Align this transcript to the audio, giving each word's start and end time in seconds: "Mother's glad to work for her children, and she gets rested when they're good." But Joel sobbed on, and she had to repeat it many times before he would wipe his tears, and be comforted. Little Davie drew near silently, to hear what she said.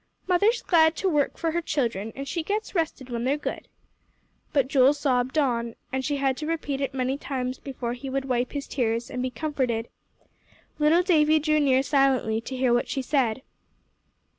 "Mother's 0.25 0.63
glad 0.63 0.95
to 0.95 1.07
work 1.07 1.37
for 1.37 1.51
her 1.51 1.61
children, 1.61 2.11
and 2.15 2.27
she 2.27 2.41
gets 2.41 2.73
rested 2.73 3.11
when 3.11 3.23
they're 3.23 3.37
good." 3.37 3.67
But 4.51 4.67
Joel 4.67 4.95
sobbed 4.95 5.37
on, 5.37 5.75
and 5.93 6.03
she 6.03 6.17
had 6.17 6.35
to 6.37 6.47
repeat 6.47 6.81
it 6.81 6.95
many 6.95 7.19
times 7.19 7.59
before 7.59 7.93
he 7.93 8.09
would 8.09 8.25
wipe 8.25 8.53
his 8.53 8.65
tears, 8.67 9.11
and 9.11 9.21
be 9.21 9.29
comforted. 9.29 9.89
Little 10.79 11.03
Davie 11.03 11.37
drew 11.37 11.59
near 11.59 11.83
silently, 11.83 12.41
to 12.41 12.57
hear 12.57 12.73
what 12.73 12.87
she 12.89 13.03
said. 13.03 13.43